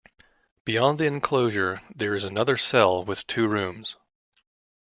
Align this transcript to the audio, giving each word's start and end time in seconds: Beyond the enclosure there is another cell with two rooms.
Beyond 0.65 0.97
the 0.97 1.05
enclosure 1.05 1.83
there 1.93 2.15
is 2.15 2.23
another 2.23 2.57
cell 2.57 3.05
with 3.05 3.27
two 3.27 3.47
rooms. 3.47 3.97